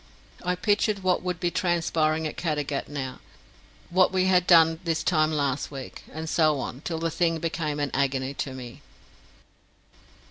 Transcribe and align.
I 0.43 0.55
pictured 0.55 1.03
what 1.03 1.21
would 1.21 1.39
be 1.39 1.51
transpiring 1.51 2.25
at 2.25 2.35
Caddagat 2.35 2.87
now; 2.87 3.19
what 3.91 4.11
we 4.11 4.25
had 4.25 4.47
done 4.47 4.79
this 4.83 5.03
time 5.03 5.31
last 5.31 5.69
week, 5.69 6.01
and 6.11 6.27
so 6.27 6.59
on, 6.59 6.81
till 6.81 6.97
the 6.97 7.11
thing 7.11 7.37
became 7.37 7.79
an 7.79 7.91
agony 7.93 8.33
to 8.33 8.53
me. 8.55 8.81